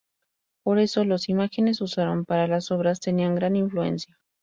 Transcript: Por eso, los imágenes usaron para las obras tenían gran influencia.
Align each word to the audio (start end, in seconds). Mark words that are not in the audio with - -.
Por 0.63 0.79
eso, 0.79 1.05
los 1.05 1.29
imágenes 1.29 1.79
usaron 1.79 2.25
para 2.25 2.47
las 2.47 2.71
obras 2.71 2.99
tenían 3.01 3.35
gran 3.35 3.55
influencia. 3.55 4.17